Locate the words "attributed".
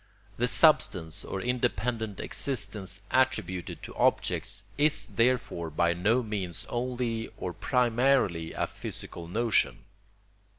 3.11-3.83